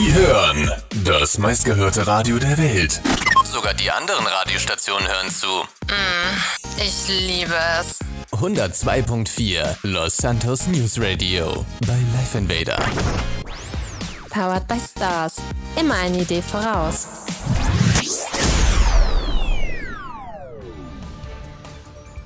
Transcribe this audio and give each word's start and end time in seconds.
Sie 0.00 0.14
hören 0.14 0.70
das 1.04 1.36
meistgehörte 1.36 2.06
Radio 2.06 2.38
der 2.38 2.56
Welt. 2.56 3.02
Sogar 3.44 3.74
die 3.74 3.90
anderen 3.90 4.26
Radiostationen 4.26 5.06
hören 5.06 5.30
zu. 5.30 5.46
Ich 6.78 7.06
liebe 7.08 7.52
es. 7.78 7.98
102.4 8.32 9.76
Los 9.82 10.16
Santos 10.16 10.68
News 10.68 10.98
Radio 10.98 11.66
bei 11.86 11.98
Life 12.14 12.38
Invader. 12.38 12.78
Powered 14.30 14.66
by 14.66 14.76
Stars. 14.80 15.36
Immer 15.78 15.96
eine 15.96 16.22
Idee 16.22 16.40
voraus. 16.40 17.06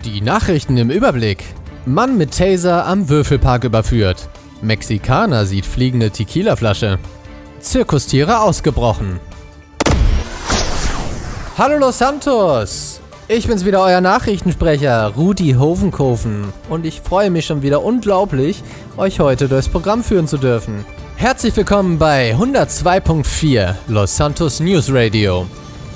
Die 0.05 0.21
Nachrichten 0.21 0.77
im 0.77 0.91
Überblick. 0.91 1.43
Mann 1.87 2.17
mit 2.17 2.39
Taser 2.39 2.87
am 2.87 3.09
Würfelpark 3.09 3.65
überführt. 3.65 4.29
Mexikaner 4.63 5.45
sieht 5.45 5.67
fliegende 5.67 6.13
Tequila-Flasche. 6.13 7.01
Zirkustiere 7.65 8.41
ausgebrochen. 8.41 9.19
Hallo 11.57 11.79
Los 11.79 11.99
Santos! 11.99 13.01
Ich 13.27 13.47
bin's 13.47 13.65
wieder, 13.65 13.81
euer 13.81 14.03
Nachrichtensprecher, 14.03 15.15
Rudi 15.17 15.55
Hovenkofen. 15.55 16.53
Und 16.69 16.85
ich 16.85 17.01
freue 17.01 17.31
mich 17.31 17.47
schon 17.47 17.63
wieder 17.63 17.83
unglaublich, 17.83 18.63
euch 18.99 19.19
heute 19.19 19.49
durchs 19.49 19.71
Programm 19.71 20.05
führen 20.05 20.29
zu 20.29 20.37
dürfen. 20.37 20.85
Herzlich 21.17 21.57
willkommen 21.57 21.99
bei 21.99 22.35
102.4 22.35 23.75
Los 23.89 24.15
Santos 24.15 24.61
News 24.61 24.93
Radio. 24.93 25.47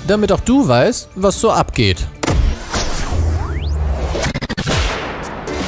Damit 0.07 0.31
auch 0.31 0.39
du 0.39 0.67
weißt, 0.67 1.09
was 1.15 1.39
so 1.39 1.51
abgeht. 1.51 2.07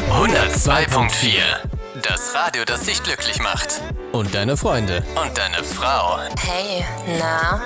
102.4 0.10 1.42
Das 2.02 2.34
Radio, 2.34 2.64
das 2.66 2.86
dich 2.86 3.04
glücklich 3.04 3.40
macht. 3.40 3.82
Und 4.12 4.36
deine 4.36 4.58
Freunde. 4.58 5.04
Und 5.16 5.38
deine 5.38 5.64
Frau. 5.64 6.20
Hey, 6.38 6.84
na? 7.18 7.62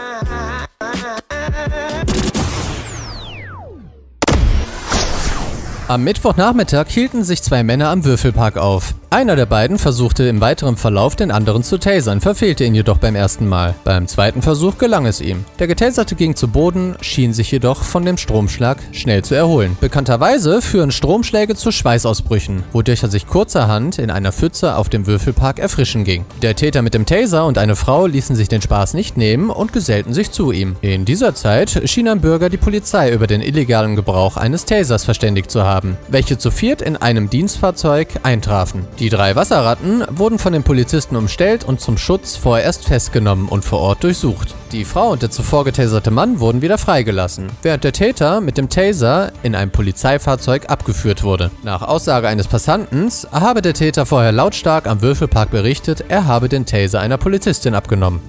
Am 5.88 6.04
Mittwochnachmittag 6.04 6.88
hielten 6.90 7.24
sich 7.24 7.42
zwei 7.42 7.64
Männer 7.64 7.90
am 7.90 8.06
Würfelpark 8.06 8.58
auf. 8.58 8.94
Einer 9.16 9.38
der 9.38 9.46
beiden 9.46 9.80
versuchte 9.80 10.26
im 10.26 10.42
weiteren 10.42 10.76
Verlauf 10.76 11.16
den 11.16 11.32
anderen 11.32 11.64
zu 11.64 11.78
tasern, 11.78 12.20
verfehlte 12.20 12.66
ihn 12.66 12.76
jedoch 12.76 12.98
beim 12.98 13.16
ersten 13.16 13.48
Mal. 13.48 13.74
Beim 13.86 14.10
zweiten 14.10 14.42
Versuch 14.42 14.78
gelang 14.78 15.06
es 15.06 15.22
ihm. 15.22 15.46
Der 15.58 15.68
Getaserte 15.68 16.16
ging 16.16 16.36
zu 16.36 16.50
Boden, 16.50 16.98
schien 17.00 17.32
sich 17.32 17.50
jedoch 17.50 17.84
von 17.84 18.04
dem 18.04 18.18
Stromschlag 18.18 18.78
schnell 18.92 19.24
zu 19.24 19.34
erholen. 19.34 19.78
Bekannterweise 19.80 20.62
führen 20.62 20.92
Stromschläge 20.92 21.56
zu 21.56 21.72
Schweißausbrüchen, 21.72 22.66
wodurch 22.74 23.04
er 23.04 23.10
sich 23.10 23.26
kurzerhand 23.26 24.00
in 24.00 24.12
einer 24.12 24.34
Pfütze 24.34 24.76
auf 24.76 24.90
dem 24.90 25.08
Würfelpark 25.08 25.60
erfrischen 25.60 26.04
ging. 26.04 26.26
Der 26.42 26.58
Täter 26.58 26.82
mit 26.82 26.94
dem 26.94 27.06
Taser 27.06 27.46
und 27.46 27.58
eine 27.58 27.78
Frau 27.78 28.08
ließen 28.08 28.36
sich 28.36 28.50
den 28.50 28.62
Spaß 28.62 28.96
nicht 28.96 29.16
nehmen 29.16 29.50
und 29.50 29.72
gesellten 29.72 30.14
sich 30.14 30.32
zu 30.32 30.52
ihm. 30.52 30.76
In 30.82 31.06
dieser 31.06 31.34
Zeit 31.34 31.84
schien 31.86 32.10
ein 32.10 32.20
Bürger 32.20 32.50
die 32.50 32.58
Polizei 32.58 33.14
über 33.14 33.28
den 33.28 33.40
illegalen 33.40 33.96
Gebrauch 33.96 34.36
eines 34.36 34.66
Tasers 34.66 35.06
verständigt 35.06 35.52
zu 35.52 35.64
haben, 35.64 35.96
welche 36.10 36.38
zu 36.38 36.52
viert 36.52 36.82
in 36.82 36.98
einem 36.98 37.30
Dienstfahrzeug 37.30 38.10
eintrafen. 38.24 38.86
Die 39.00 39.05
drei 39.10 39.36
Wasserratten 39.36 40.04
wurden 40.10 40.40
von 40.40 40.54
den 40.54 40.64
Polizisten 40.64 41.16
umstellt 41.16 41.64
und 41.64 41.82
zum 41.82 41.98
Schutz 41.98 42.36
vorerst 42.36 42.86
festgenommen 42.86 43.50
und 43.50 43.66
vor 43.66 43.80
Ort 43.80 44.04
durchsucht. 44.04 44.56
Die 44.72 44.86
Frau 44.86 45.10
und 45.10 45.22
der 45.22 45.32
zuvor 45.32 45.66
getaserte 45.66 46.12
Mann 46.12 46.40
wurden 46.40 46.62
wieder 46.62 46.78
freigelassen, 46.78 47.52
während 47.62 47.84
der 47.84 47.94
Täter 47.94 48.42
mit 48.42 48.58
dem 48.58 48.70
Taser 48.70 49.32
in 49.44 49.56
ein 49.56 49.72
Polizeifahrzeug 49.72 50.70
abgeführt 50.70 51.24
wurde. 51.24 51.52
Nach 51.64 51.82
Aussage 51.82 52.28
eines 52.28 52.48
Passanten 52.48 53.12
habe 53.32 53.62
der 53.62 53.74
Täter 53.74 54.06
vorher 54.06 54.32
lautstark 54.32 54.88
am 54.88 55.02
Würfelpark 55.02 55.52
berichtet, 55.52 56.06
er 56.08 56.26
habe 56.26 56.50
den 56.50 56.66
Taser 56.66 57.00
einer 57.00 57.18
Polizistin 57.18 57.76
abgenommen. 57.76 58.22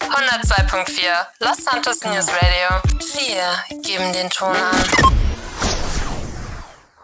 102.4 0.00 1.00
Los 1.40 1.64
Santos 1.64 2.04
News 2.04 2.26
Radio. 2.28 2.80
Wir 3.16 3.82
geben 3.82 4.12
den 4.12 4.28
Ton 4.30 4.50
an. 4.50 5.15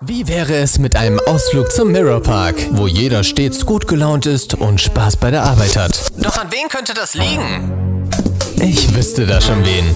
Wie 0.04 0.26
wäre 0.26 0.56
es 0.56 0.80
mit 0.80 0.96
einem 0.96 1.20
Ausflug 1.26 1.70
zum 1.70 1.92
Mirror 1.92 2.20
Park, 2.20 2.56
wo 2.72 2.88
jeder 2.88 3.22
stets 3.22 3.64
gut 3.64 3.86
gelaunt 3.86 4.26
ist 4.26 4.54
und 4.54 4.80
Spaß 4.80 5.16
bei 5.16 5.30
der 5.30 5.44
Arbeit 5.44 5.76
hat? 5.76 6.10
Doch 6.16 6.36
an 6.38 6.48
wen 6.50 6.68
könnte 6.68 6.92
das 6.92 7.14
liegen? 7.14 8.08
Ich 8.56 8.92
wüsste 8.96 9.26
da 9.26 9.40
schon 9.40 9.64
wen. 9.64 9.94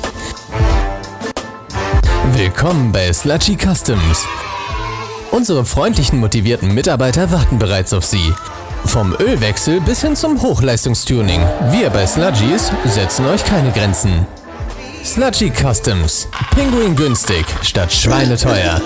Willkommen 2.34 2.92
bei 2.92 3.12
Sludgy 3.12 3.56
Customs. 3.56 4.24
Unsere 5.32 5.64
freundlichen, 5.64 6.20
motivierten 6.20 6.72
Mitarbeiter 6.72 7.32
warten 7.32 7.58
bereits 7.58 7.92
auf 7.92 8.04
Sie. 8.04 8.32
Vom 8.84 9.12
Ölwechsel 9.18 9.80
bis 9.80 10.02
hin 10.02 10.14
zum 10.14 10.40
Hochleistungstuning. 10.40 11.40
Wir 11.72 11.90
bei 11.90 12.06
Sludgies 12.06 12.70
setzen 12.84 13.26
euch 13.26 13.44
keine 13.44 13.72
Grenzen. 13.72 14.24
Sludgy 15.04 15.50
Customs. 15.50 16.28
Pinguin 16.54 16.94
günstig 16.94 17.44
statt 17.62 17.92
Schweine 17.92 18.36
teuer. 18.36 18.80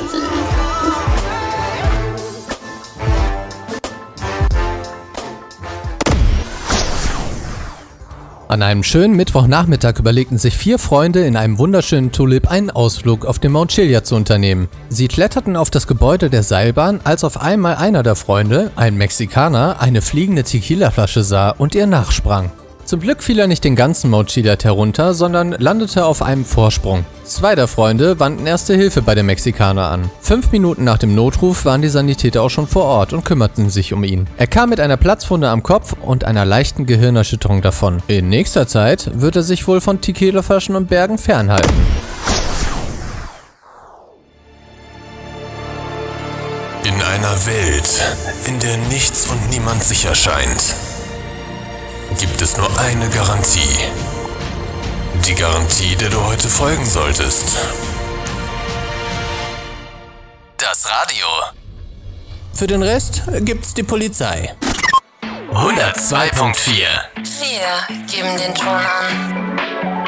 An 8.51 8.63
einem 8.63 8.83
schönen 8.83 9.15
Mittwochnachmittag 9.15 10.01
überlegten 10.01 10.37
sich 10.37 10.57
vier 10.57 10.81
Freunde 10.81 11.25
in 11.25 11.37
einem 11.37 11.59
wunderschönen 11.59 12.11
Tulip 12.11 12.51
einen 12.51 12.69
Ausflug 12.69 13.25
auf 13.25 13.39
dem 13.39 13.53
Mount 13.53 13.71
Chiliad 13.71 14.05
zu 14.05 14.17
unternehmen. 14.17 14.69
Sie 14.89 15.07
kletterten 15.07 15.55
auf 15.55 15.71
das 15.71 15.87
Gebäude 15.87 16.31
der 16.31 16.43
Seilbahn, 16.43 16.99
als 17.05 17.23
auf 17.23 17.41
einmal 17.41 17.77
einer 17.77 18.03
der 18.03 18.17
Freunde, 18.17 18.73
ein 18.75 18.97
Mexikaner, 18.97 19.81
eine 19.81 20.03
fliegende 20.03 20.43
Tequilaflasche 20.43 21.23
sah 21.23 21.51
und 21.51 21.77
ihr 21.77 21.87
nachsprang. 21.87 22.51
Zum 22.91 22.99
Glück 22.99 23.23
fiel 23.23 23.39
er 23.39 23.47
nicht 23.47 23.63
den 23.63 23.77
ganzen 23.77 24.11
Mount 24.11 24.31
Chiliad 24.31 24.65
herunter, 24.65 25.15
sondern 25.15 25.53
landete 25.53 26.05
auf 26.05 26.23
einem 26.23 26.45
Vorsprung. 26.45 27.05
Zwei 27.23 27.55
der 27.55 27.69
Freunde 27.69 28.19
wandten 28.19 28.49
erste 28.49 28.75
Hilfe 28.75 29.01
bei 29.01 29.15
dem 29.15 29.27
Mexikaner 29.27 29.89
an. 29.89 30.11
Fünf 30.21 30.51
Minuten 30.51 30.83
nach 30.83 30.99
dem 30.99 31.15
Notruf 31.15 31.65
waren 31.65 31.83
die 31.83 31.89
Sanitäter 31.89 32.43
auch 32.43 32.49
schon 32.49 32.67
vor 32.67 32.83
Ort 32.87 33.13
und 33.13 33.25
kümmerten 33.25 33.71
sich 33.71 33.93
um 33.93 34.03
ihn. 34.03 34.27
Er 34.39 34.49
kam 34.49 34.71
mit 34.71 34.81
einer 34.81 34.97
Platzwunde 34.97 35.51
am 35.51 35.63
Kopf 35.63 35.95
und 36.03 36.25
einer 36.25 36.45
leichten 36.45 36.85
Gehirnerschütterung 36.85 37.63
davon. 37.63 38.03
In 38.09 38.29
nächster 38.29 38.67
Zeit 38.67 39.09
wird 39.15 39.37
er 39.37 39.45
sich 39.45 39.69
wohl 39.69 39.81
von 39.81 40.01
Tequilaflaschen 40.01 40.75
und 40.75 40.89
Bergen 40.89 41.17
fernhalten. 41.17 41.71
In 46.83 46.95
einer 46.95 47.47
Welt, 47.47 48.17
in 48.49 48.59
der 48.59 48.77
nichts 48.89 49.29
und 49.29 49.51
niemand 49.51 49.85
sicher 49.85 50.17
scheint, 50.17 50.75
gibt 52.21 52.43
es 52.43 52.55
nur 52.59 52.69
eine 52.79 53.09
Garantie. 53.09 53.79
Die 55.27 55.35
Garantie, 55.35 55.97
der 55.97 56.11
du 56.11 56.23
heute 56.23 56.49
folgen 56.49 56.85
solltest. 56.85 57.57
Das 60.59 60.87
Radio. 60.87 61.27
Für 62.53 62.67
den 62.67 62.83
Rest 62.83 63.23
gibt's 63.41 63.73
die 63.73 63.85
Polizei. 63.85 64.55
102.4 65.53 66.67
Wir 67.17 67.97
geben 68.07 68.37
den 68.37 68.55
Ton 68.55 68.69
an. 68.69 70.00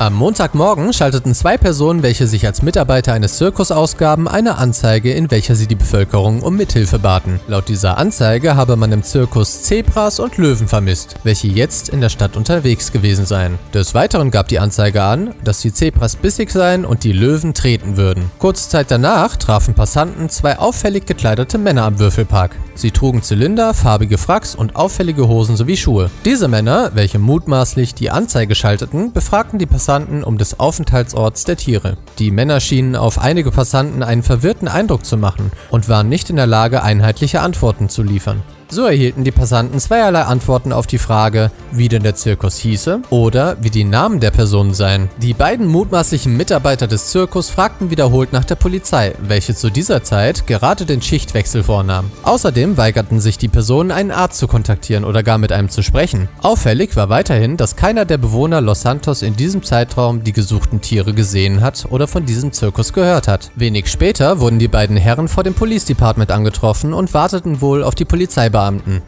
Am 0.00 0.14
Montagmorgen 0.14 0.92
schalteten 0.92 1.34
zwei 1.34 1.56
Personen, 1.56 2.04
welche 2.04 2.28
sich 2.28 2.46
als 2.46 2.62
Mitarbeiter 2.62 3.14
eines 3.14 3.36
Zirkus 3.36 3.72
ausgaben, 3.72 4.28
eine 4.28 4.56
Anzeige, 4.56 5.10
in 5.10 5.28
welcher 5.32 5.56
sie 5.56 5.66
die 5.66 5.74
Bevölkerung 5.74 6.40
um 6.40 6.56
Mithilfe 6.56 7.00
baten. 7.00 7.40
Laut 7.48 7.68
dieser 7.68 7.98
Anzeige 7.98 8.54
habe 8.54 8.76
man 8.76 8.92
im 8.92 9.02
Zirkus 9.02 9.64
Zebras 9.64 10.20
und 10.20 10.36
Löwen 10.36 10.68
vermisst, 10.68 11.16
welche 11.24 11.48
jetzt 11.48 11.88
in 11.88 12.00
der 12.00 12.10
Stadt 12.10 12.36
unterwegs 12.36 12.92
gewesen 12.92 13.26
seien. 13.26 13.58
Des 13.74 13.92
Weiteren 13.92 14.30
gab 14.30 14.46
die 14.46 14.60
Anzeige 14.60 15.02
an, 15.02 15.34
dass 15.42 15.62
die 15.62 15.72
Zebras 15.72 16.14
bissig 16.14 16.52
seien 16.52 16.84
und 16.84 17.02
die 17.02 17.12
Löwen 17.12 17.52
treten 17.52 17.96
würden. 17.96 18.30
Kurze 18.38 18.68
Zeit 18.68 18.92
danach 18.92 19.34
trafen 19.34 19.74
Passanten 19.74 20.28
zwei 20.28 20.60
auffällig 20.60 21.06
gekleidete 21.06 21.58
Männer 21.58 21.82
am 21.82 21.98
Würfelpark. 21.98 22.54
Sie 22.76 22.92
trugen 22.92 23.24
Zylinder, 23.24 23.74
farbige 23.74 24.18
Fracks 24.18 24.54
und 24.54 24.76
auffällige 24.76 25.26
Hosen 25.26 25.56
sowie 25.56 25.76
Schuhe. 25.76 26.08
Diese 26.24 26.46
Männer, 26.46 26.92
welche 26.94 27.18
mutmaßlich 27.18 27.96
die 27.96 28.12
Anzeige 28.12 28.54
schalteten, 28.54 29.12
befragten 29.12 29.58
die 29.58 29.66
Passanten 29.66 29.87
um 29.88 30.36
des 30.36 30.60
Aufenthaltsorts 30.60 31.44
der 31.44 31.56
Tiere. 31.56 31.96
Die 32.18 32.30
Männer 32.30 32.60
schienen 32.60 32.94
auf 32.94 33.18
einige 33.18 33.50
Passanten 33.50 34.02
einen 34.02 34.22
verwirrten 34.22 34.68
Eindruck 34.68 35.06
zu 35.06 35.16
machen 35.16 35.50
und 35.70 35.88
waren 35.88 36.10
nicht 36.10 36.28
in 36.28 36.36
der 36.36 36.46
Lage, 36.46 36.82
einheitliche 36.82 37.40
Antworten 37.40 37.88
zu 37.88 38.02
liefern. 38.02 38.42
So 38.70 38.84
erhielten 38.84 39.24
die 39.24 39.30
Passanten 39.30 39.80
zweierlei 39.80 40.24
Antworten 40.24 40.74
auf 40.74 40.86
die 40.86 40.98
Frage, 40.98 41.50
wie 41.72 41.88
denn 41.88 42.02
der 42.02 42.16
Zirkus 42.16 42.58
hieße 42.58 43.00
oder 43.08 43.56
wie 43.62 43.70
die 43.70 43.84
Namen 43.84 44.20
der 44.20 44.30
Personen 44.30 44.74
seien. 44.74 45.08
Die 45.22 45.32
beiden 45.32 45.66
mutmaßlichen 45.66 46.36
Mitarbeiter 46.36 46.86
des 46.86 47.06
Zirkus 47.06 47.48
fragten 47.48 47.90
wiederholt 47.90 48.34
nach 48.34 48.44
der 48.44 48.56
Polizei, 48.56 49.14
welche 49.20 49.54
zu 49.54 49.70
dieser 49.70 50.02
Zeit 50.02 50.46
gerade 50.46 50.84
den 50.84 51.00
Schichtwechsel 51.00 51.62
vornahm. 51.62 52.10
Außerdem 52.24 52.76
weigerten 52.76 53.20
sich 53.20 53.38
die 53.38 53.48
Personen, 53.48 53.90
einen 53.90 54.10
Arzt 54.10 54.38
zu 54.38 54.46
kontaktieren 54.46 55.04
oder 55.04 55.22
gar 55.22 55.38
mit 55.38 55.50
einem 55.50 55.70
zu 55.70 55.82
sprechen. 55.82 56.28
Auffällig 56.42 56.94
war 56.94 57.08
weiterhin, 57.08 57.56
dass 57.56 57.74
keiner 57.74 58.04
der 58.04 58.18
Bewohner 58.18 58.60
Los 58.60 58.82
Santos 58.82 59.22
in 59.22 59.34
diesem 59.34 59.62
Zeitraum 59.62 60.24
die 60.24 60.34
gesuchten 60.34 60.82
Tiere 60.82 61.14
gesehen 61.14 61.62
hat 61.62 61.86
oder 61.88 62.06
von 62.06 62.26
diesem 62.26 62.52
Zirkus 62.52 62.92
gehört 62.92 63.28
hat. 63.28 63.50
Wenig 63.54 63.88
später 63.90 64.40
wurden 64.40 64.58
die 64.58 64.68
beiden 64.68 64.98
Herren 64.98 65.28
vor 65.28 65.42
dem 65.42 65.54
Police 65.54 65.86
Department 65.86 66.30
angetroffen 66.30 66.92
und 66.92 67.14
warteten 67.14 67.62
wohl 67.62 67.82
auf 67.82 67.94
die 67.94 68.04
Polizeibeamten. 68.04 68.57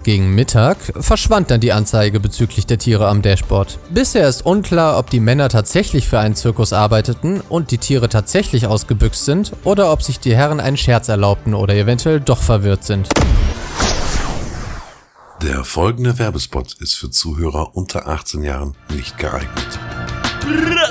Gegen 0.04 0.34
Mittag 0.34 0.76
verschwand 1.00 1.50
dann 1.50 1.60
die 1.60 1.72
Anzeige 1.72 2.20
bezüglich 2.20 2.66
der 2.66 2.78
Tiere 2.78 3.08
am 3.08 3.20
Dashboard. 3.20 3.78
Bisher 3.90 4.28
ist 4.28 4.46
unklar, 4.46 4.96
ob 4.98 5.10
die 5.10 5.18
Männer 5.18 5.48
tatsächlich 5.48 6.06
für 6.06 6.20
einen 6.20 6.36
Zirkus 6.36 6.72
arbeiteten 6.72 7.40
und 7.48 7.72
die 7.72 7.78
Tiere 7.78 8.08
tatsächlich 8.08 8.66
ausgebüxt 8.66 9.24
sind 9.24 9.52
oder 9.64 9.92
ob 9.92 10.02
sich 10.02 10.20
die 10.20 10.36
Herren 10.36 10.60
einen 10.60 10.76
Scherz 10.76 11.08
erlaubten 11.08 11.54
oder 11.54 11.74
eventuell 11.74 12.20
doch 12.20 12.42
verwirrt 12.42 12.84
sind. 12.84 13.08
Der 15.42 15.64
folgende 15.64 16.18
Werbespot 16.18 16.74
ist 16.74 16.94
für 16.94 17.10
Zuhörer 17.10 17.74
unter 17.74 18.06
18 18.06 18.42
Jahren 18.42 18.76
nicht 18.90 19.18
geeignet. 19.18 19.78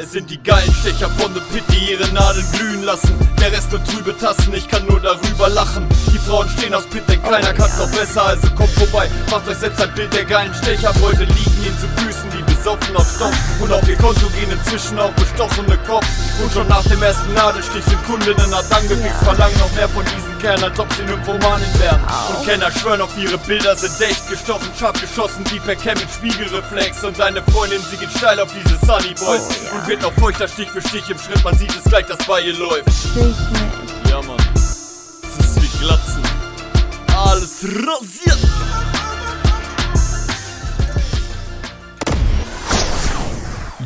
Es 0.01 0.13
sind 0.13 0.29
die 0.29 0.41
geilen 0.41 0.73
Stecher 0.73 1.09
von 1.09 1.33
The 1.33 1.41
Pit, 1.51 1.63
die 1.69 1.91
ihre 1.91 2.07
Nadeln 2.13 2.45
glühen 2.53 2.83
lassen. 2.83 3.13
Der 3.39 3.51
Rest 3.51 3.71
nur 3.71 3.83
trübe 3.83 4.17
Tassen, 4.17 4.53
ich 4.53 4.67
kann 4.67 4.85
nur 4.85 5.00
darüber 5.00 5.50
lachen. 5.50 5.88
Die 6.13 6.17
Frauen 6.17 6.47
stehen 6.50 6.73
aus 6.73 6.85
Pit, 6.85 7.03
denn 7.07 7.21
keiner 7.23 7.53
kann's 7.53 7.77
noch 7.77 7.91
besser, 7.91 8.25
also 8.25 8.47
kommt 8.56 8.69
vorbei. 8.71 9.09
Macht 9.29 9.47
euch 9.47 9.57
selbst 9.57 9.81
ein 9.81 9.94
Bild 9.94 10.13
der 10.13 10.25
geilen 10.25 10.53
Stecher. 10.53 10.94
Beute 11.01 11.23
liegen 11.23 11.65
ihnen 11.65 11.77
zu 11.79 11.88
Füßen, 12.01 12.29
die 12.59 12.69
besoffen 12.69 12.95
auf 12.95 13.09
Stoff. 13.15 13.33
Und 13.59 13.71
auf 13.71 13.88
ihr 13.88 13.97
Konto 13.97 14.27
gehen 14.29 14.51
inzwischen 14.51 15.00
auch 15.00 15.11
bestochene 15.11 15.77
Cops. 15.85 16.07
Und 16.41 16.51
schon 16.53 16.67
nach 16.67 16.83
dem 16.83 17.01
ersten 17.01 17.33
Nadelstich 17.33 17.83
sind 17.85 18.03
Kundinnen 18.06 18.56
hat 18.56 18.71
angefixt, 18.71 19.23
verlangen 19.23 19.57
noch 19.59 19.71
mehr 19.73 19.89
von 19.89 20.06
diesen 20.06 20.38
Kerlen, 20.39 20.63
als 20.63 20.79
ob 20.79 20.91
sie 20.94 21.03
Nymphomanen 21.03 21.67
wären. 21.79 22.01
Und 22.29 22.45
Kenner 22.45 22.71
schwören 22.71 23.01
auf 23.01 23.17
ihre 23.17 23.38
Bilder, 23.39 23.75
sind 23.75 24.00
echt 24.01 24.29
gestochen, 24.29 24.69
scharf 24.77 25.00
geschossen, 25.00 25.44
wie 25.51 25.59
per 25.59 25.75
Cam 25.75 25.97
mit 25.97 26.09
Spiegelreflex. 26.09 27.03
Und 27.03 27.17
seine 27.17 27.41
Freundin, 27.44 27.81
sie 27.89 27.97
geht 27.97 28.11
steil 28.11 28.39
auf 28.39 28.50
diese 28.53 28.77
Sunny 28.85 29.13
Boys. 29.15 29.47
Und 29.73 29.88
wird 29.88 30.01
noch 30.01 30.13
feuchter 30.13 30.47
Stich 30.47 30.69
für 30.69 30.81
Stich 30.81 31.09
im 31.09 31.19
Schritt, 31.19 31.44
man 31.44 31.57
sieht 31.57 31.75
es 31.75 31.83
gleich, 31.83 32.06
dass 32.06 32.19
bei 32.25 32.41
ihr 32.41 32.57
läuft. 32.57 32.88
Ja, 34.09 34.21
Mann. 34.21 34.38
Es 34.56 35.45
ist 35.45 35.61
wie 35.61 35.77
Glatzen. 35.79 36.23
Alles 37.15 37.63
rasiert. 37.63 38.88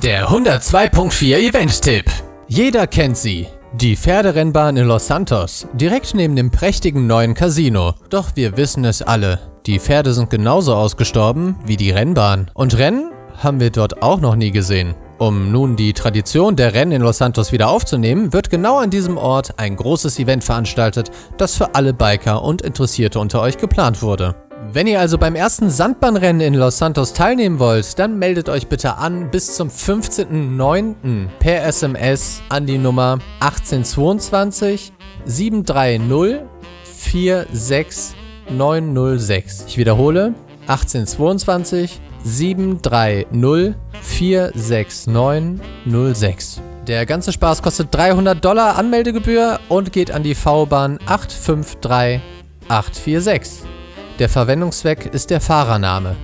Der 0.03 0.27
102.4 0.27 1.37
Event-Tipp. 1.37 2.03
Jeder 2.49 2.87
kennt 2.87 3.15
sie. 3.15 3.47
Die 3.71 3.95
Pferderennbahn 3.95 4.75
in 4.75 4.85
Los 4.85 5.07
Santos, 5.07 5.65
direkt 5.71 6.13
neben 6.13 6.35
dem 6.35 6.51
prächtigen 6.51 7.07
neuen 7.07 7.33
Casino. 7.33 7.93
Doch 8.09 8.31
wir 8.35 8.57
wissen 8.57 8.83
es 8.83 9.01
alle. 9.01 9.39
Die 9.65 9.79
Pferde 9.79 10.13
sind 10.13 10.29
genauso 10.29 10.75
ausgestorben 10.75 11.55
wie 11.65 11.77
die 11.77 11.91
Rennbahn. 11.91 12.51
Und 12.53 12.77
Rennen 12.77 13.11
haben 13.37 13.61
wir 13.61 13.69
dort 13.69 14.03
auch 14.03 14.19
noch 14.19 14.35
nie 14.35 14.51
gesehen. 14.51 14.93
Um 15.19 15.53
nun 15.53 15.77
die 15.77 15.93
Tradition 15.93 16.57
der 16.57 16.73
Rennen 16.73 16.91
in 16.91 17.01
Los 17.01 17.19
Santos 17.19 17.53
wieder 17.53 17.69
aufzunehmen, 17.69 18.33
wird 18.33 18.49
genau 18.49 18.79
an 18.79 18.89
diesem 18.89 19.17
Ort 19.17 19.57
ein 19.57 19.77
großes 19.77 20.19
Event 20.19 20.43
veranstaltet, 20.43 21.11
das 21.37 21.55
für 21.55 21.75
alle 21.75 21.93
Biker 21.93 22.43
und 22.43 22.61
Interessierte 22.61 23.19
unter 23.19 23.39
euch 23.39 23.57
geplant 23.57 24.01
wurde. 24.01 24.35
Wenn 24.71 24.87
ihr 24.87 24.99
also 24.99 25.17
beim 25.17 25.35
ersten 25.35 25.69
Sandbahnrennen 25.69 26.41
in 26.41 26.53
Los 26.55 26.79
Santos 26.79 27.13
teilnehmen 27.13 27.59
wollt, 27.59 27.99
dann 27.99 28.17
meldet 28.17 28.49
euch 28.49 28.67
bitte 28.67 28.97
an 28.97 29.29
bis 29.29 29.55
zum 29.55 29.69
15.09. 29.69 31.27
per 31.39 31.63
SMS 31.65 32.41
an 32.49 32.65
die 32.65 32.77
Nummer 32.77 33.19
1822 33.39 34.91
730 35.25 36.41
46906. 36.83 39.65
Ich 39.67 39.77
wiederhole 39.77 40.33
1822 40.67 42.01
730 42.23 43.75
46906. 44.01 46.61
Der 46.87 47.05
ganze 47.05 47.31
Spaß 47.31 47.61
kostet 47.61 47.95
300 47.95 48.43
Dollar 48.43 48.75
Anmeldegebühr 48.77 49.59
und 49.69 49.93
geht 49.93 50.11
an 50.11 50.23
die 50.23 50.35
V-Bahn 50.35 50.99
853846. 51.05 53.72
Der 54.19 54.29
Verwendungszweck 54.29 55.07
ist 55.07 55.31
der 55.31 55.41
Fahrername. 55.41 56.15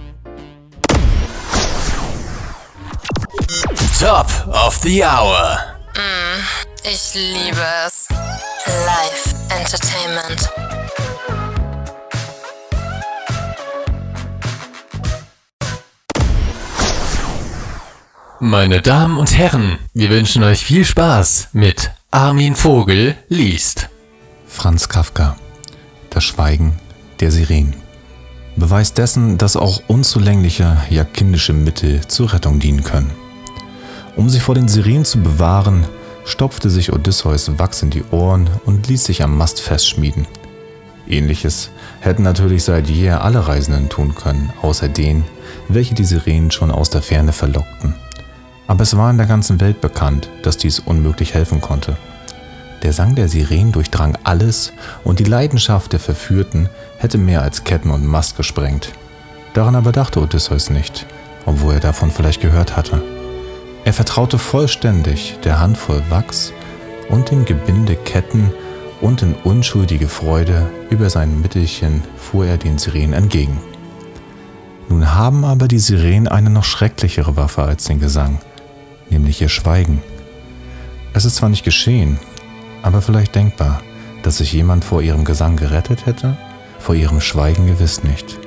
Top 3.99 4.27
of 4.47 4.75
the 4.83 5.03
Hour. 5.03 5.57
Ich 6.83 7.13
liebe 7.15 7.65
es. 7.85 8.07
Live 8.85 9.35
Entertainment. 9.49 10.49
Meine 18.39 18.81
Damen 18.81 19.17
und 19.17 19.35
Herren, 19.37 19.79
wir 19.93 20.09
wünschen 20.11 20.43
euch 20.43 20.63
viel 20.63 20.85
Spaß 20.85 21.49
mit 21.53 21.91
Armin 22.11 22.55
Vogel 22.55 23.17
liest. 23.27 23.89
Franz 24.47 24.87
Kafka. 24.87 25.35
Das 26.11 26.23
Schweigen 26.23 26.79
der 27.19 27.31
Sirenen. 27.31 27.78
Beweis 28.59 28.93
dessen, 28.93 29.37
dass 29.37 29.55
auch 29.55 29.81
unzulängliche, 29.87 30.77
ja 30.89 31.05
kindische 31.05 31.53
Mittel 31.53 32.01
zur 32.07 32.33
Rettung 32.33 32.59
dienen 32.59 32.83
können. 32.83 33.11
Um 34.15 34.29
sich 34.29 34.41
vor 34.41 34.55
den 34.55 34.67
Sirenen 34.67 35.05
zu 35.05 35.19
bewahren, 35.21 35.85
stopfte 36.25 36.69
sich 36.69 36.91
Odysseus 36.91 37.57
Wachs 37.57 37.81
in 37.81 37.89
die 37.89 38.03
Ohren 38.11 38.49
und 38.65 38.87
ließ 38.87 39.05
sich 39.05 39.23
am 39.23 39.37
Mast 39.37 39.61
festschmieden. 39.61 40.27
Ähnliches 41.07 41.71
hätten 42.01 42.23
natürlich 42.23 42.63
seit 42.63 42.89
jeher 42.89 43.23
alle 43.23 43.47
Reisenden 43.47 43.89
tun 43.89 44.13
können, 44.13 44.51
außer 44.61 44.89
denen, 44.89 45.23
welche 45.69 45.95
die 45.95 46.05
Sirenen 46.05 46.51
schon 46.51 46.69
aus 46.69 46.89
der 46.89 47.01
Ferne 47.01 47.31
verlockten. 47.31 47.95
Aber 48.67 48.83
es 48.83 48.95
war 48.95 49.09
in 49.09 49.17
der 49.17 49.25
ganzen 49.25 49.59
Welt 49.59 49.81
bekannt, 49.81 50.29
dass 50.43 50.57
dies 50.57 50.79
unmöglich 50.79 51.33
helfen 51.33 51.61
konnte. 51.61 51.97
Der 52.83 52.93
Sang 52.93 53.15
der 53.15 53.27
Sirenen 53.27 53.71
durchdrang 53.71 54.17
alles 54.23 54.71
und 55.03 55.19
die 55.19 55.25
Leidenschaft 55.25 55.91
der 55.93 55.99
Verführten 55.99 56.69
hätte 56.99 57.17
mehr 57.17 57.41
als 57.41 57.63
Ketten 57.63 57.89
und 57.89 58.05
Mast 58.05 58.37
gesprengt. 58.37 58.91
Daran 59.53 59.75
aber 59.75 59.91
dachte 59.91 60.21
Odysseus 60.21 60.69
nicht, 60.69 61.07
obwohl 61.45 61.75
er 61.75 61.79
davon 61.79 62.11
vielleicht 62.11 62.41
gehört 62.41 62.77
hatte. 62.77 63.01
Er 63.85 63.93
vertraute 63.93 64.37
vollständig 64.37 65.39
der 65.43 65.59
Handvoll 65.59 66.03
Wachs 66.09 66.53
und 67.09 67.31
dem 67.31 67.45
Gebinde 67.45 67.95
Ketten 67.95 68.51
und 69.01 69.21
in 69.21 69.33
unschuldige 69.33 70.07
Freude 70.07 70.69
über 70.89 71.09
sein 71.09 71.41
Mittelchen 71.41 72.03
fuhr 72.17 72.45
er 72.45 72.57
den 72.57 72.77
Sirenen 72.77 73.13
entgegen. 73.13 73.59
Nun 74.89 75.15
haben 75.15 75.45
aber 75.45 75.67
die 75.67 75.79
Sirenen 75.79 76.27
eine 76.27 76.49
noch 76.49 76.65
schrecklichere 76.65 77.37
Waffe 77.37 77.63
als 77.63 77.85
den 77.85 77.99
Gesang, 77.99 78.39
nämlich 79.09 79.41
ihr 79.41 79.49
Schweigen. 79.49 80.03
Es 81.13 81.25
ist 81.25 81.37
zwar 81.37 81.49
nicht 81.49 81.63
geschehen, 81.63 82.19
aber 82.81 83.01
vielleicht 83.01 83.35
denkbar, 83.35 83.81
dass 84.23 84.37
sich 84.37 84.51
jemand 84.51 84.83
vor 84.83 85.01
ihrem 85.01 85.23
Gesang 85.23 85.55
gerettet 85.55 86.05
hätte, 86.05 86.37
vor 86.79 86.95
ihrem 86.95 87.21
Schweigen 87.21 87.67
gewiss 87.67 88.03
nicht. 88.03 88.39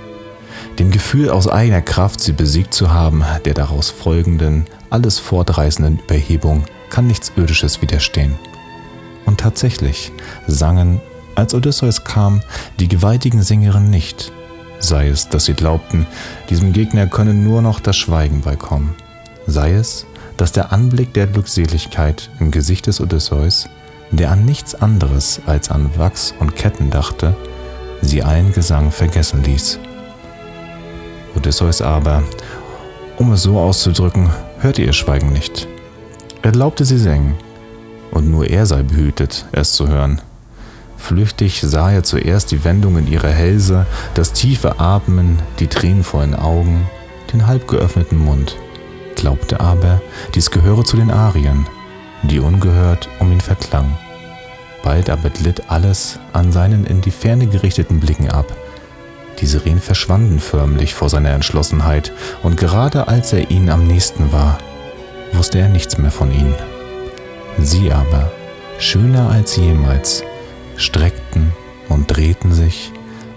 Dem 0.78 0.90
Gefühl 0.90 1.30
aus 1.30 1.48
eigener 1.48 1.82
Kraft 1.82 2.20
sie 2.20 2.32
besiegt 2.32 2.72
zu 2.74 2.92
haben, 2.92 3.24
der 3.44 3.54
daraus 3.54 3.90
folgenden, 3.90 4.64
alles 4.90 5.18
fortreißenden 5.18 6.00
Überhebung, 6.00 6.64
kann 6.90 7.06
nichts 7.06 7.32
Irdisches 7.36 7.82
widerstehen. 7.82 8.36
Und 9.26 9.40
tatsächlich 9.40 10.12
sangen, 10.46 11.00
als 11.34 11.54
Odysseus 11.54 12.04
kam, 12.04 12.42
die 12.80 12.88
gewaltigen 12.88 13.42
Sängerinnen 13.42 13.90
nicht, 13.90 14.32
sei 14.78 15.08
es, 15.08 15.28
dass 15.28 15.44
sie 15.44 15.54
glaubten, 15.54 16.06
diesem 16.50 16.72
Gegner 16.72 17.06
könne 17.06 17.34
nur 17.34 17.62
noch 17.62 17.80
das 17.80 17.96
Schweigen 17.96 18.40
beikommen, 18.40 18.94
sei 19.46 19.74
es, 19.74 20.06
dass 20.36 20.52
der 20.52 20.72
Anblick 20.72 21.14
der 21.14 21.26
Glückseligkeit 21.26 22.30
im 22.40 22.50
Gesicht 22.50 22.86
des 22.86 23.00
Odysseus 23.00 23.68
der 24.12 24.30
an 24.30 24.44
nichts 24.44 24.74
anderes 24.74 25.40
als 25.46 25.70
an 25.70 25.90
Wachs 25.96 26.34
und 26.38 26.54
Ketten 26.54 26.90
dachte, 26.90 27.34
sie 28.02 28.22
allen 28.22 28.52
Gesang 28.52 28.90
vergessen 28.90 29.42
ließ. 29.42 29.78
Odysseus 31.34 31.80
aber, 31.80 32.22
um 33.18 33.32
es 33.32 33.42
so 33.42 33.58
auszudrücken, 33.58 34.30
hörte 34.60 34.82
ihr 34.82 34.92
Schweigen 34.92 35.32
nicht. 35.32 35.66
Er 36.42 36.52
glaubte, 36.52 36.84
sie 36.84 36.98
sängen, 36.98 37.34
und 38.10 38.30
nur 38.30 38.46
er 38.48 38.66
sei 38.66 38.82
behütet, 38.82 39.46
es 39.52 39.72
zu 39.72 39.88
hören. 39.88 40.20
Flüchtig 40.98 41.60
sah 41.62 41.90
er 41.90 42.04
zuerst 42.04 42.52
die 42.52 42.64
Wendungen 42.64 43.10
ihrer 43.10 43.30
Hälse, 43.30 43.86
das 44.14 44.32
tiefe 44.32 44.78
Atmen, 44.78 45.38
die 45.58 45.66
tränenvollen 45.66 46.34
Augen, 46.34 46.86
den 47.32 47.46
halb 47.46 47.66
geöffneten 47.66 48.18
Mund, 48.18 48.56
glaubte 49.16 49.60
aber, 49.60 50.00
dies 50.34 50.50
gehöre 50.50 50.84
zu 50.84 50.96
den 50.96 51.10
Arien, 51.10 51.66
die 52.22 52.38
ungehört 52.38 53.08
um 53.18 53.32
ihn 53.32 53.40
verklang. 53.40 53.96
Bald 54.82 55.10
aber 55.10 55.30
glitt 55.30 55.70
alles 55.70 56.18
an 56.32 56.52
seinen 56.52 56.84
in 56.84 57.00
die 57.00 57.10
Ferne 57.10 57.46
gerichteten 57.46 58.00
Blicken 58.00 58.30
ab. 58.30 58.52
Die 59.40 59.46
Sirenen 59.46 59.80
verschwanden 59.80 60.40
förmlich 60.40 60.94
vor 60.94 61.08
seiner 61.08 61.30
Entschlossenheit, 61.30 62.12
und 62.42 62.56
gerade 62.56 63.08
als 63.08 63.32
er 63.32 63.50
ihnen 63.50 63.70
am 63.70 63.86
nächsten 63.86 64.32
war, 64.32 64.58
wusste 65.32 65.58
er 65.58 65.68
nichts 65.68 65.98
mehr 65.98 66.10
von 66.10 66.30
ihnen. 66.32 66.54
Sie 67.58 67.92
aber, 67.92 68.30
schöner 68.78 69.30
als 69.30 69.56
jemals, 69.56 70.22
streckten 70.76 71.52
und 71.88 72.06
drehten 72.06 72.52
sich, 72.52 72.92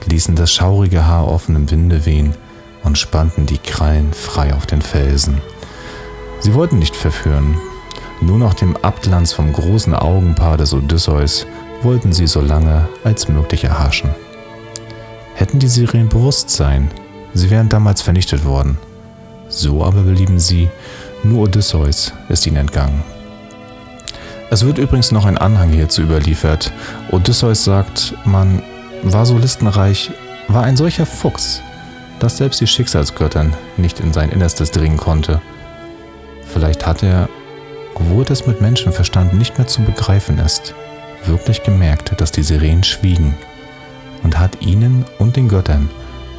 ließen 0.05 0.35
das 0.35 0.51
schaurige 0.51 1.05
Haar 1.05 1.27
offen 1.27 1.55
im 1.55 1.71
Winde 1.71 2.05
wehen 2.05 2.33
und 2.83 2.97
spannten 2.97 3.45
die 3.45 3.57
Krallen 3.57 4.13
frei 4.13 4.53
auf 4.53 4.65
den 4.65 4.81
Felsen. 4.81 5.41
Sie 6.39 6.53
wollten 6.53 6.79
nicht 6.79 6.95
verführen, 6.95 7.57
nur 8.25 8.39
nach 8.39 8.55
dem 8.55 8.75
Abglanz 8.77 9.33
vom 9.33 9.53
großen 9.53 9.93
Augenpaar 9.93 10.57
des 10.57 10.73
Odysseus 10.73 11.45
wollten 11.83 12.11
sie 12.11 12.27
so 12.27 12.41
lange 12.41 12.87
als 13.03 13.27
möglich 13.27 13.63
erhaschen. 13.63 14.09
Hätten 15.35 15.59
die 15.59 15.67
Sirenen 15.67 16.09
Bewusstsein, 16.09 16.89
sie 17.33 17.49
wären 17.49 17.69
damals 17.69 18.01
vernichtet 18.01 18.45
worden. 18.45 18.77
So 19.47 19.83
aber 19.83 20.01
belieben 20.01 20.39
sie, 20.39 20.69
nur 21.23 21.43
Odysseus 21.43 22.13
ist 22.29 22.47
ihnen 22.47 22.57
entgangen. 22.57 23.03
Es 24.49 24.65
wird 24.65 24.77
übrigens 24.77 25.11
noch 25.11 25.25
ein 25.25 25.37
Anhang 25.37 25.69
hierzu 25.69 26.01
überliefert. 26.01 26.71
Odysseus 27.11 27.63
sagt, 27.63 28.15
man 28.25 28.61
war 29.03 29.25
so 29.25 29.37
listenreich, 29.37 30.11
war 30.47 30.63
ein 30.63 30.77
solcher 30.77 31.05
Fuchs, 31.05 31.61
dass 32.19 32.37
selbst 32.37 32.61
die 32.61 32.67
Schicksalsgöttern 32.67 33.53
nicht 33.77 33.99
in 33.99 34.13
sein 34.13 34.29
Innerstes 34.29 34.71
dringen 34.71 34.97
konnte. 34.97 35.41
Vielleicht 36.53 36.85
hat 36.85 37.03
er, 37.03 37.27
obwohl 37.95 38.25
das 38.25 38.45
mit 38.45 38.61
Menschenverstand 38.61 39.33
nicht 39.33 39.57
mehr 39.57 39.67
zu 39.67 39.81
begreifen 39.81 40.37
ist, 40.37 40.75
wirklich 41.25 41.63
gemerkt, 41.63 42.19
dass 42.21 42.31
die 42.31 42.43
Sirenen 42.43 42.83
schwiegen 42.83 43.35
und 44.23 44.37
hat 44.37 44.61
ihnen 44.61 45.05
und 45.17 45.35
den 45.35 45.47
Göttern 45.47 45.89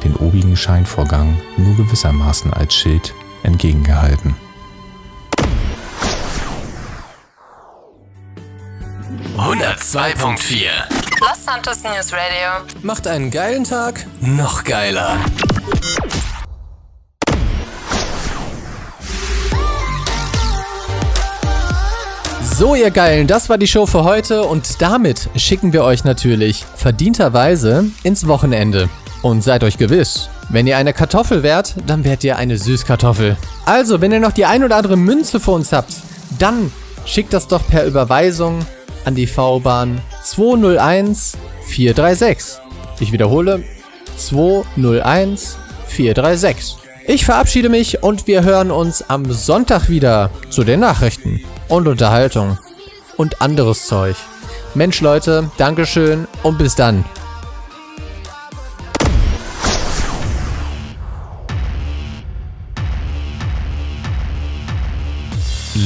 den 0.03 0.15
obigen 0.15 0.55
Scheinvorgang 0.55 1.37
nur 1.57 1.75
gewissermaßen 1.75 2.53
als 2.53 2.73
Schild 2.75 3.13
entgegengehalten. 3.43 4.35
Los 11.19 11.45
Santos 11.45 11.83
News 11.83 12.11
Radio. 12.13 12.65
Macht 12.81 13.07
einen 13.07 13.31
geilen 13.31 13.63
Tag. 13.63 14.05
Noch 14.19 14.63
geiler. 14.63 15.17
So, 22.57 22.73
ihr 22.73 22.89
Geilen, 22.89 23.27
das 23.27 23.49
war 23.49 23.59
die 23.59 23.67
Show 23.67 23.85
für 23.85 24.03
heute 24.03 24.41
und 24.41 24.81
damit 24.81 25.29
schicken 25.35 25.73
wir 25.73 25.83
euch 25.83 26.03
natürlich 26.03 26.65
verdienterweise 26.75 27.85
ins 28.01 28.25
Wochenende. 28.25 28.89
Und 29.21 29.43
seid 29.43 29.63
euch 29.63 29.77
gewiss, 29.77 30.27
wenn 30.49 30.65
ihr 30.65 30.75
eine 30.75 30.91
Kartoffel 30.91 31.43
wärt, 31.43 31.75
dann 31.85 32.03
wärt 32.03 32.23
ihr 32.23 32.35
eine 32.35 32.57
Süßkartoffel. 32.57 33.37
Also, 33.65 34.01
wenn 34.01 34.11
ihr 34.11 34.19
noch 34.19 34.31
die 34.31 34.47
ein 34.47 34.63
oder 34.63 34.77
andere 34.77 34.97
Münze 34.97 35.39
für 35.39 35.51
uns 35.51 35.71
habt, 35.71 35.93
dann 36.39 36.71
schickt 37.05 37.31
das 37.31 37.47
doch 37.47 37.61
per 37.67 37.85
Überweisung 37.85 38.57
an 39.05 39.13
die 39.13 39.27
V-Bahn 39.27 40.01
201 40.23 41.37
436. 41.67 42.59
Ich 42.99 43.11
wiederhole 43.11 43.63
201 44.15 45.59
436. 45.85 46.75
Ich 47.05 47.23
verabschiede 47.23 47.69
mich 47.69 48.01
und 48.01 48.25
wir 48.25 48.43
hören 48.43 48.71
uns 48.71 49.07
am 49.07 49.31
Sonntag 49.31 49.89
wieder 49.89 50.31
zu 50.49 50.63
den 50.63 50.79
Nachrichten 50.79 51.39
und 51.69 51.87
Unterhaltung 51.87 52.57
und 53.17 53.41
anderes 53.41 53.87
Zeug. 53.87 54.15
Mensch 54.73 55.01
Leute, 55.01 55.49
Dankeschön 55.57 56.27
und 56.43 56.57
bis 56.57 56.75
dann. 56.75 57.03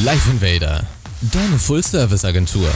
Live 0.03 0.25
Invader, 0.27 0.83
deine 1.21 1.59
Full-Service-Agentur. 1.59 2.69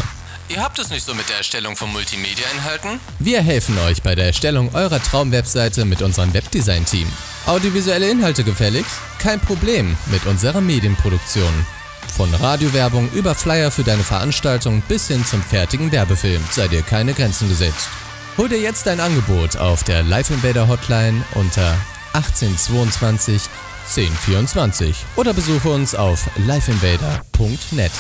Ihr 0.48 0.62
habt 0.62 0.78
es 0.78 0.92
nicht 0.92 1.04
so 1.04 1.16
mit 1.16 1.28
der 1.28 1.38
Erstellung 1.38 1.76
von 1.76 1.92
Multimedia-Inhalten? 1.92 3.00
Wir 3.18 3.42
helfen 3.42 3.78
euch 3.80 4.04
bei 4.04 4.14
der 4.14 4.28
Erstellung 4.28 4.76
eurer 4.76 5.02
Traumwebseite 5.02 5.86
mit 5.86 6.04
unserem 6.04 6.34
Webdesign-Team. 6.34 7.08
Audiovisuelle 7.48 8.10
Inhalte 8.10 8.44
gefälligst? 8.44 9.00
Kein 9.18 9.40
Problem 9.40 9.98
mit 10.12 10.26
unserer 10.28 10.62
Medienproduktion. 10.62 11.66
Von 12.14 12.34
Radiowerbung 12.34 13.10
über 13.12 13.36
Flyer 13.36 13.72
für 13.72 13.84
deine 13.84 14.04
Veranstaltung 14.04 14.82
bis 14.88 15.08
hin 15.08 15.26
zum 15.26 15.42
fertigen 15.42 15.92
Werbefilm 15.92 16.42
sei 16.52 16.68
dir 16.68 16.82
keine 16.82 17.14
Grenzen 17.14 17.50
gesetzt. 17.50 17.90
Hol 18.38 18.50
dir 18.50 18.60
jetzt 18.60 18.86
dein 18.88 19.00
Angebot 19.00 19.58
auf 19.58 19.84
der 19.84 20.04
Live 20.04 20.30
Invader 20.30 20.68
Hotline 20.68 21.24
unter 21.36 21.76
1822 22.14 23.42
1024 23.88 25.06
oder 25.16 25.34
besuche 25.34 25.70
uns 25.70 25.96
auf 25.96 26.26
liveinvader.net. 26.38 27.92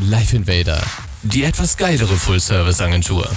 Live 0.00 0.32
Invader, 0.32 0.80
die 1.22 1.44
etwas 1.44 1.76
geilere 1.76 2.16
Full-Service-Agentur. 2.16 3.28